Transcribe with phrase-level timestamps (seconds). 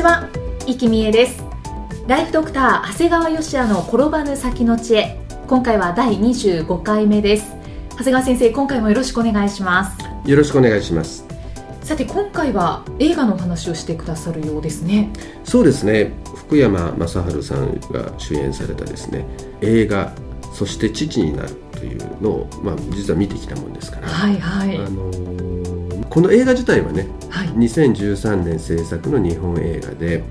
[0.00, 0.30] ちは、
[0.66, 1.44] 生きみえです。
[2.06, 5.20] ライフドクター長谷川芳也の転ばぬ先の知恵。
[5.46, 7.52] 今回は第25回目です。
[7.90, 9.98] 長谷川先生今回もよろしくお願いします。
[10.24, 11.26] よろしくお願いします。
[11.82, 15.10] さて今回は映画のお話をしてくださるようですね。
[15.44, 16.14] そうですね。
[16.34, 19.26] 福山雅治さんが主演されたですね。
[19.60, 20.14] 映画
[20.54, 27.48] 「そして父になる」というのを、まあ、実は見てきたもんですから、はいはい、あのーこの映画自体はね、はい。
[27.48, 30.22] 2013年制作の日本映画で、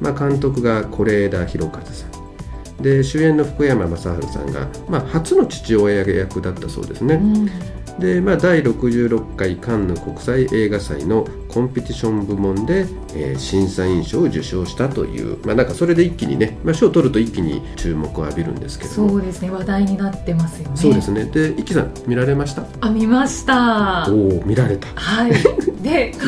[0.00, 2.82] まあ、監督が是枝裕和さん。
[2.82, 4.10] で主演の福山雅治さ
[4.40, 19.08] んが、まあ、初の父親役だったそうですね、うんで、まあ、第66回カンヌ国際映画祭のコンペティション部門で、えー審査員賞を受賞したという、まあ、なんかそれで一気にね、まあ、賞を取ると一気に注目を浴びるんですけども。
[19.10, 20.76] そうですね話題になってますよね。
[20.76, 21.24] そうですね。
[21.24, 22.62] で一輝さん見られました？
[22.80, 24.06] あ見ました。
[24.10, 24.86] おお見られた。
[24.94, 25.32] はい。
[25.82, 26.18] でこ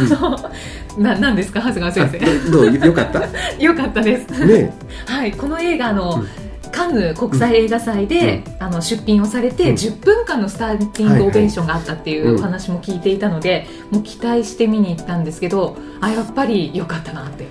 [0.99, 1.61] の、ななんですか？
[1.61, 3.21] 長谷川先あどうよかった？
[3.59, 4.47] 生 よかったです。
[4.47, 4.75] ね
[5.07, 5.33] はい。
[5.33, 9.75] この映画あの、うんカンヌ国際映画祭で、あの出品をされて、うん。
[9.77, 17.47] 10分間のスターティングオベーションがあったっていうお話も聞いていたので、もう期待して見に行ったんですけどあやっぱり良かったなって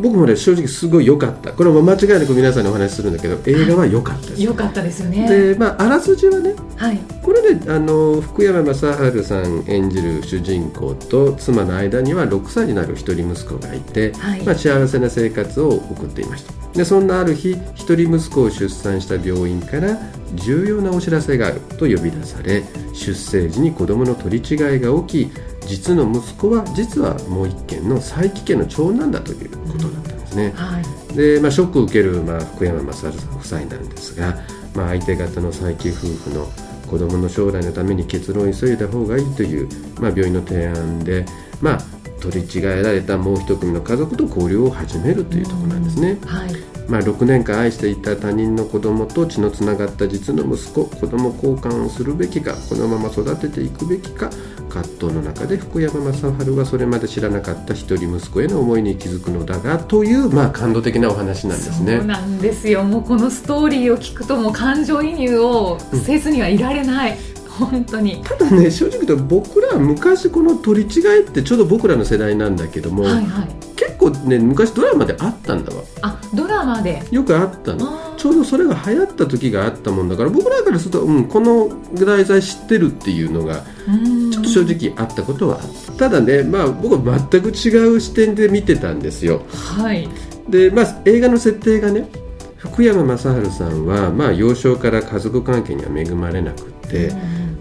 [0.00, 1.52] 僕もね正直すごい良かった。
[1.52, 4.42] これも間違いなく皆さんにお話しするんだけど映画は良かったです。
[4.42, 5.28] 良かったですよね。
[5.28, 6.98] でまああらすじはねはい。
[7.22, 14.42] これねあの福山雅治さん演じる主人公と妻の間には6歳になる一人息子がいて、はい。
[14.42, 16.52] まあ、幸せな生活を送っていました。
[16.74, 19.96] でそんなある日一人息子を出産した病院から
[20.34, 31.16] 重要なお知らせがあると呼び出され出生時に子供の取り違いが起き実の息子は実はもう一軒の佐伯家の長男だということだったんですね、はい。
[31.16, 34.36] で、まあ、ショックを受ける、まあ、福山雅治さん夫妻なんですが、
[34.74, 36.46] まあ、相手方の佐伯夫婦の
[36.86, 39.68] 子供の将来のために結論を急いだ方がいいという、
[40.00, 41.24] まあ、病院の提案で、
[41.60, 41.78] まあ、
[42.20, 46.18] 取り違えられたもう一組の家族と交流を始めるというところなんですね。
[46.24, 46.74] はい。
[46.88, 54.30] まあ、6年間愛していた他人の子供と血のつながった実の息子子供交換をするべきかこのまま育てていくべきか
[54.74, 61.98] 葛藤の中で福山雅治はそれまで知らなかった一人息子への思いに気づくのだがという、まあ、感動的なお話なんですね。
[61.98, 62.06] そう。
[62.06, 62.82] なんですよ。
[62.82, 67.16] もうこのストーリーを聞くともう感情移入をせずにはいられない、
[67.48, 68.20] 本当に。
[68.24, 73.48] ただね正直言うと僕らは昔この取り違えってちょうど僕らの世代なんだけども、はいはい。
[73.76, 75.82] 結構ね昔ドラマであったんだわ。
[76.02, 77.06] あドラマで？
[77.12, 78.02] よくあったの。
[78.16, 84.23] ちょうどそれが流行った時があったもんだから僕らからすると、うん、この題材知ってるっていうのがうん
[84.54, 85.58] 正直あったことは
[85.96, 86.08] た。
[86.08, 89.42] ただねまあ僕は全く違う視点で見てたんですよ。
[89.48, 90.08] はい。
[90.48, 92.08] でまあ映画の設定がね
[92.56, 97.12] 福山雅治さんは、まあ、幼少から家族関係には恵まれなくって、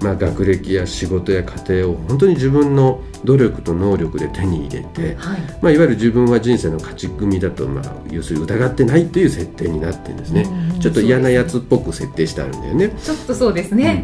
[0.04, 5.42] まあ、学歴や仕事や家庭を本当に自分の努力と能力で手に入れて、はい。
[5.62, 14.04] まあ、いわゆる自分は人生の勝ち組だと、まあ、要するに疑ってないという設定になってるんですね、うんちょっと嫌なやつっぽく設定してあるんだよね、ちょっとそうですね、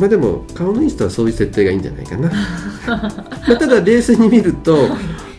[0.00, 2.28] まあでも顔のいい人はそういう設定がいいんじゃないかな。
[2.84, 4.88] まあただ冷静に見ると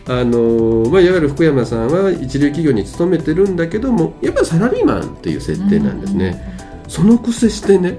[0.08, 6.42] あのまあ、いわゆる福山さんは一流企業に勤めてるんだけどもやっぱりサラリーマンっていう設定なんですね、
[6.88, 7.98] そのくせしてね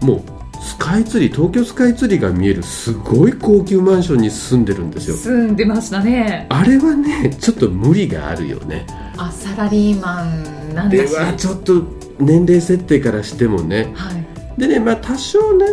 [0.00, 0.33] もう
[0.64, 5.16] スカイツリー東京スカイツリーが見えるすごい高級マンションに住んでるんですよ。
[5.16, 6.46] 住んでましたね。
[6.48, 8.86] あれはねちょっと無理があるよね。
[9.18, 11.82] あサラリーマンなんではちょっと
[12.18, 13.92] 年齢設定からしてもね。
[13.94, 14.60] はい。
[14.60, 15.66] でねまあ多少ね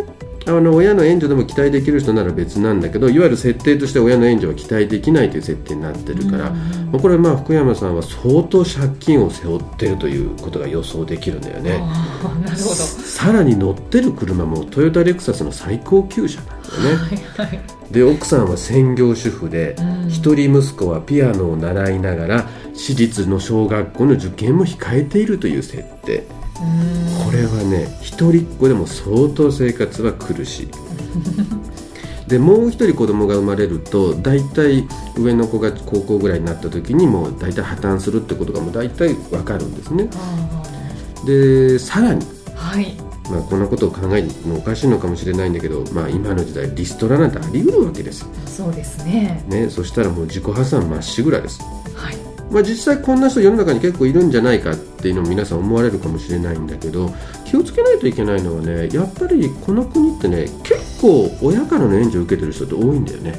[0.44, 6.52] あの親の援助でも期待できる人なら別なんだけどいわゆる設定として親の援助は期待できないという設定になってるから、
[6.98, 11.78] これはまあ福山さんは相当借金を背負ってるということが予想できるんだよね。
[11.78, 12.74] なるほど
[13.22, 17.22] さらに乗ってる車もトヨタレクサスの最高級車なんだよね。
[17.36, 17.60] はいはい。
[17.92, 20.08] で奥さんは専業主婦でうん。
[20.10, 26.24] 一、人息子はピアノを習いながら私立の小学校の受験も控えているという設定。
[26.60, 27.24] うん。
[27.24, 30.68] これはね一人っ子でも相当生活は苦しい。
[32.26, 40.08] でもう一人子供が生まれると大体上の子が高校ぐらいになった時にもう大体破綻するってことがもう大体わかるんですね。
[40.12, 40.64] あ
[41.24, 42.26] でさらに。
[42.26, 49.44] ーはいまあ、こんなことを考えるのおかしいのかもしれないんだけど、まあ、今の時代リストラなんてあり得るわけですよ、そうですね。
[49.48, 51.81] ね、そしたらもう自己破産まっしぐらです、はい
[52.52, 57.10] まあ、実際こんな人世の中に結構いるんじゃないかっていうのも皆さん思われるかもしれないんだけど
[57.46, 63.32] 気をつけないといけないのはねやっぱりこの国ってね結構親からの援助を受けてる人って多いんだよね。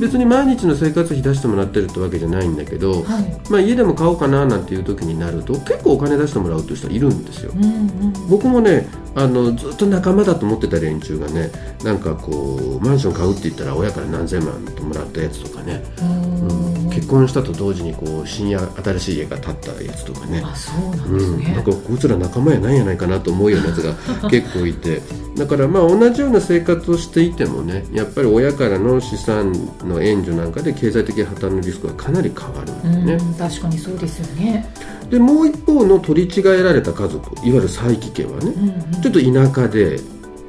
[0.00, 3.50] 別に毎日の生活費出してもらってるってわけじゃないんだけど、はい。
[3.50, 7.52] まあ、家でも買おうかななんていう時になると結構お金出してもらうという人いるんですよ。
[7.54, 8.86] うんうん僕もね
[9.16, 11.50] あのずっと仲間だと思ってた連中がね
[11.82, 20.42] なんかこうマンション買うって言ったら親から何千万ともらったやつとかね、うーん結婚したと同時にこう新や新しい家が建ったやつとかね。
[20.44, 23.94] あそうなんうん、ですね、なんかこいつら仲間やないやないかなと思うようなやつが
[24.30, 25.00] 結構いて。
[25.36, 29.52] だからまあ同じような生活をしていてもねやっぱり親からの資産
[29.84, 34.68] の援助なんかで経済的破綻のリスクがかなり変わるんだよね、うん確かにそうですよね、
[35.08, 39.00] でもう一方の取り違えられた家族いわゆる佐伯家はねうんうん。
[39.00, 39.98] ちょっと田舎で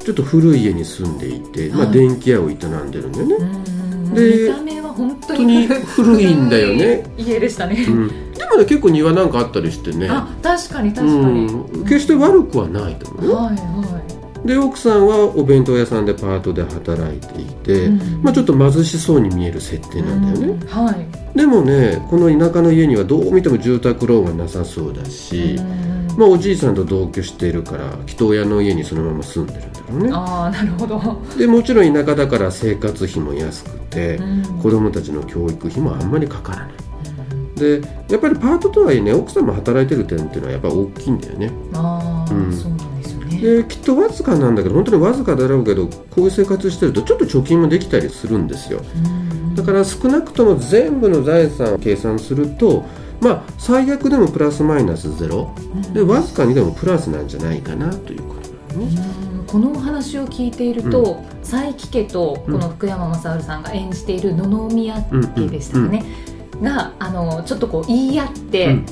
[0.04, 1.94] ちょっと古い家に住んでいて、まあ、はい。
[1.94, 3.81] 電気屋を営んでるんだよね、うんで
[4.12, 7.04] 見た目は本当に古いんだよね。
[7.18, 10.08] 家でしたね、うん、でもね結構庭なんかあったりしてね。
[10.10, 14.02] あ確かに確かに、うん、決して悪くはないと思うよ、はいは
[14.46, 18.24] で奥さんはお弁当屋さんでパートで働いていて、い、うん。
[18.24, 21.38] まあ、ちょっと貧しそうに見える設定なんだよね、うんはい。
[21.38, 30.10] でもねこの田舎の家にはどう見ても住宅ローンがなさそうだし、うんまあ、おじいさんと同居しているから人親の家にそのまま住んでるんだろうね。
[30.14, 31.00] ああなるほど、
[31.38, 34.60] でもちろん田舎だから生活費も安くて、うん。
[34.62, 36.72] 子供たちの教育費もあんまりかからない。
[37.56, 41.52] でやっぱりパートとはいえね奥さんも働いてる点っていうのはやっぱ大きいんだよね。
[41.74, 42.52] ああ、うん。
[42.52, 43.38] そうなんですよね。
[43.40, 48.82] できっとわずかなんだけど本当にわずかだろうけどこういう生活してるとちょっと貯金もできたりするんですよ。
[48.96, 49.56] うん。
[49.56, 52.84] だから少なくとも全部の財産を計算すると
[53.22, 55.54] まあ最悪でもプラスマイナスゼロ。
[55.74, 55.94] うん。
[55.94, 58.98] でわずかにでもプラスなんじゃないかなということなのね。
[59.38, 59.46] うん。
[59.46, 64.96] このお話を聞いていると、佐伯家とこの福山雅治さんが演じている野々宮
[65.36, 66.04] 家でしたかね、
[66.62, 68.86] があのちょっとこう言い合って、うん。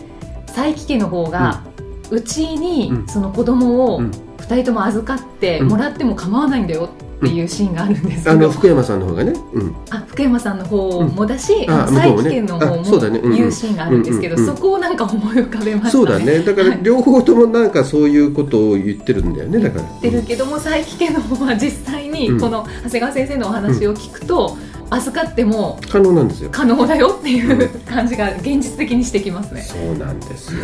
[0.45, 1.63] 佐伯家の方が、
[2.11, 3.07] うちにうん。
[3.07, 4.11] その子供をうん。
[4.11, 5.67] 2人とも預かってうん。
[5.69, 11.66] もらっても構わないんだよっていうシーンがあるんですけあど、の福山さんの方がね、うん、あ福山さんの方もだし、うん。
[11.68, 12.33] 佐伯向こうもね。
[12.33, 13.19] 家の方あそうだね。
[13.19, 13.31] うんうん。
[13.31, 14.56] も言うシーンがあるんですけど、うんうんうん。
[14.56, 15.92] そこをなんか思い浮かべましたね。
[15.92, 16.39] そうだね。
[16.39, 16.80] だからはい。
[16.83, 19.83] 両方ともなんかそういうことを言ってるんだよねだから。
[19.83, 22.39] 言ってるけども佐伯家の方は実際にうん。
[22.39, 24.57] この長谷川先生のお話を聞くと、
[24.92, 26.50] 預かっても可能なんですよ。
[26.51, 29.62] 可能だよっていう感じが現実的にしてきますね。
[29.62, 30.62] そうなんですよ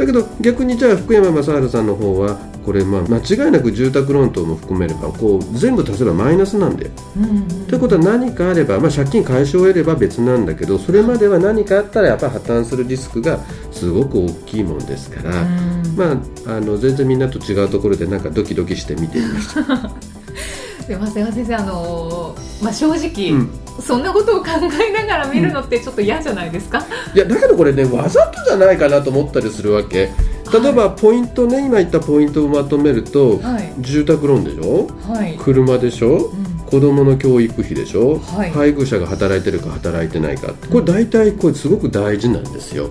[0.00, 6.90] だけど逆にじゃあ福山雅治さんの方はこれまあ間違いなく住宅ローン等も含めればこう全部足せばマイナスなんだよ。
[7.18, 13.38] うんうんということは何かあれば、まあ、借金解消を得れば別なんだけどそれまでは何かあったらやっぱり破綻するリスクが
[13.70, 16.12] すごく大きいもんですから、うんま
[16.46, 19.90] あ、あの全然みんなと違うところでなんかドキドキして見ていました。
[20.90, 23.50] でも長谷川先生あのーまあ、正直、うん。
[23.80, 24.48] そんなことを考
[24.84, 26.84] えながら見るのってちょっと嫌じゃないですか、
[27.14, 30.10] いやだけどこれねわざとじゃないかなと思ったりするわけ。
[30.52, 33.72] 例えばポイントね今言ったポイントをまとめると、はい。
[33.78, 34.88] 住宅ローンでしょ？
[35.08, 36.16] はい、車でしょ？
[36.16, 36.58] うん。
[36.66, 38.50] 子供の教育費でしょ、はい。
[38.50, 42.86] 配偶者が働いてるか働いてないかこれ大体これすごく大事なんですよ。
[42.86, 42.90] う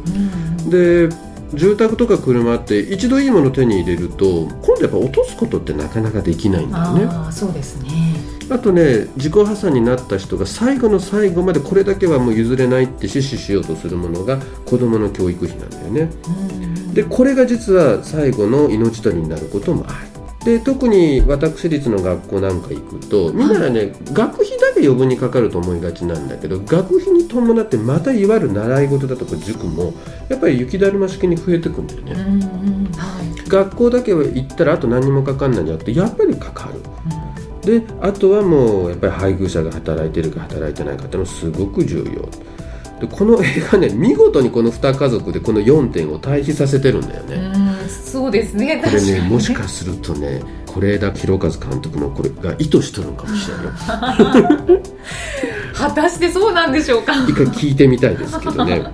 [0.67, 0.69] ん。
[0.69, 1.09] で
[1.53, 7.05] 住宅とか車って一度いいものを手に入れると今度やっぱ落とすことってなかなかできないんだよね。
[7.05, 7.89] ああそうですね。
[8.49, 16.09] あとね自己破産になった人が最後の最後までこれだけはもう譲れないって死守しようとするものが子供の教育費なんだよね。
[16.27, 16.93] うん。
[16.93, 20.09] でこれが実は最後の命取りになることもある。
[20.45, 29.93] で特に私立の学校なんか行くとみんながね、学費余分にかかると思いがちなんだけど学費に伴ってまたいわゆる習い事だとか塾も
[30.29, 32.45] やっぱり雪だるま式に増えてくんだよね、うんう
[32.87, 33.49] んはい。
[33.49, 36.81] 学校だけは行ったらあと何もかかんないんじゃなくてやっぱりかかる。
[37.61, 42.29] であとはもうやっぱり配偶者が働いてるか働いてないかっていうのもすごく重要。
[42.99, 50.41] でこの映画ね見事にこの2家族でこの4点を対比させてるんだよね、うんそうですねこれねもしかするとね
[50.73, 54.81] 是枝裕和監督のこれが意図しとるのかもしれないよ。
[55.73, 57.13] 果たしてそうなんでしょうか。
[57.25, 58.91] 一回聞いてみたいですけどね。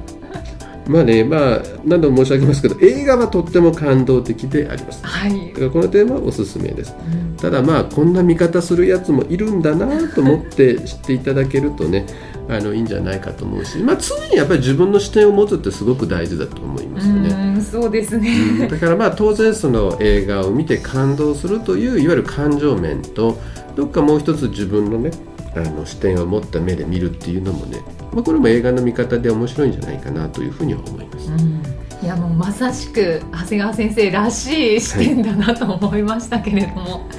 [0.87, 5.05] まあねまあ何度も申し上げますけど映画はとっても感動的であります。
[5.05, 5.31] はい。
[5.71, 6.95] このテーマはおすすめです。
[7.07, 7.35] うん。
[7.37, 12.05] ただまあこんな見方するやつもいるんだなと思って知っていただけるとね
[12.47, 17.29] あのいいんじゃないかと思うし、まあ、常にやっぱり自分の視点を持つってすごく大事だと思いますよね。
[17.65, 18.67] うんそうですね。
[18.67, 23.37] だからまあ当然その映画を見て感動するといういわゆる感情面と
[23.75, 25.11] どっかもう一つ自分のね
[25.55, 27.81] あの視点を持った目で見るっていうのもね、
[28.11, 31.31] まあ、これも映画の見方で面白いんじゃないかなというふうには思います。
[31.31, 31.61] うん。
[32.03, 37.09] いやもうまさしく長谷川先生らしい視点だなと思いましたけれども、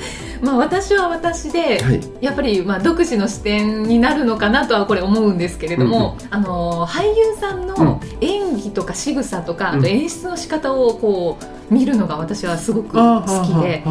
[0.43, 2.01] まあ私は私で、はい。
[2.21, 9.79] やっぱりまあ独自の視点になるのかなとはこれ思うんですけれども、あの俳優さんの演技とか仕草とか、うん。
[9.79, 11.39] あと演出の仕方をこ
[11.71, 13.83] う見るのが私はすごく好きで。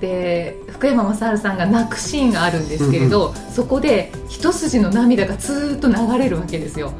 [0.00, 6.92] で福山雅治さんが泣くシーンがあるんですけれど、そこで一筋の涙がずーっと流れるわけですよ。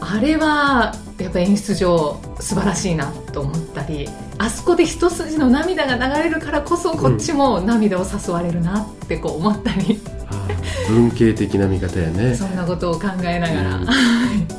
[0.00, 4.08] あれはやっぱ演出上素晴らしいなと思ったり
[4.38, 12.34] あそこで一筋の涙が流れるからこそこっちも涙を誘われるなってこう思ったり、あー文系的な見方やね。
[12.36, 13.84] そんなことを考えながら、うん。
[13.84, 13.92] は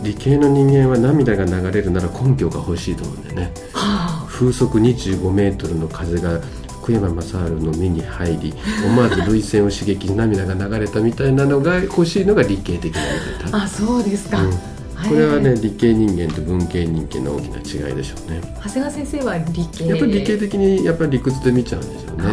[0.03, 3.51] 理系の人間は涙が流れるなら根拠が欲しいと思うんだよね。
[3.73, 4.25] あ。
[4.27, 6.39] 風速25メートルの風が
[6.81, 8.53] 福山雅治の目に入り
[8.85, 13.63] 思わず涙腺を刺激し涙が流れたみたいなのが欲しいのが理系的な見方。
[13.63, 14.49] あそうですか、うん。
[14.49, 14.70] はい
[15.07, 18.41] これはね理系人間と文系人間の大きな違いでしょうね。
[18.57, 19.87] 長谷川先生は理系。
[19.87, 22.23] やっぱり理系的にやっぱり理屈で見ちゃうんでしょうね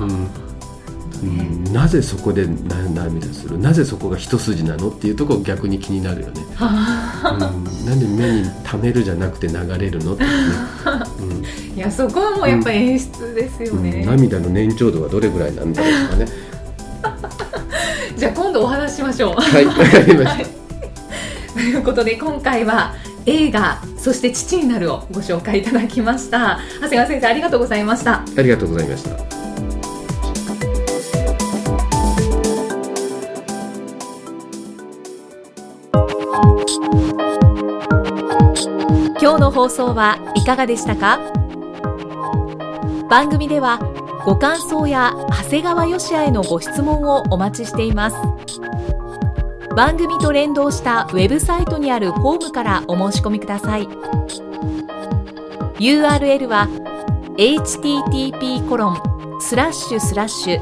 [0.00, 1.28] うん。
[1.28, 1.64] うん。
[1.74, 16.26] なぜそこでな涙するなぜそこが一筋なのっていうところ逆に気になるよね、あうん、なんで目に溜めるじゃなくて流れるのってね、ーいやそこはもうやっぱ演出ですようんね、うん涙の年長度はどれぐらいなんだろうとかね
[18.16, 20.53] じゃあ今度お話ししましょうはいわかりました
[21.84, 22.94] うことで今回は
[23.26, 26.58] 映画「そして父になる」をご紹介いただきました。
[26.80, 28.22] 長谷川先生ありがとうございました。
[28.36, 29.10] ありがとうございました。
[39.20, 41.20] 今日の放送はいかがでしたか？
[43.10, 43.78] 番組では
[44.24, 48.16] ご感想や長谷川よしあへのご質問をお待ちしています
[49.76, 53.88] 番組と連動したウェブサイトにあるフォームからお申し込みください。
[55.78, 56.68] URL は
[57.36, 60.60] http コロンスラッシュスラッシュ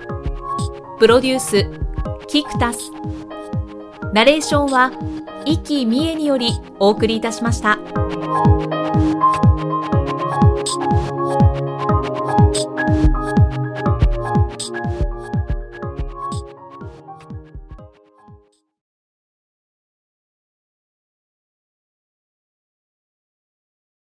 [0.99, 1.65] プロデュース
[2.27, 2.91] キクタス。
[4.11, 4.91] ナレーションは
[5.45, 7.79] 生きみえによりお送りいたしました。